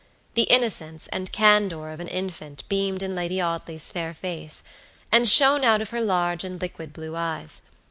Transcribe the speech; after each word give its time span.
The 0.33 0.47
innocence 0.49 1.07
and 1.09 1.31
candor 1.31 1.89
of 1.91 1.99
an 1.99 2.07
infant 2.07 2.67
beamed 2.67 3.03
in 3.03 3.13
Lady 3.13 3.39
Audley's 3.39 3.91
fair 3.91 4.15
face, 4.15 4.63
and 5.11 5.29
shone 5.29 5.63
out 5.63 5.79
of 5.79 5.91
her 5.91 6.01
large 6.01 6.43
and 6.43 6.59
liquid 6.59 6.91
blue 6.91 7.15
eyes. 7.15 7.61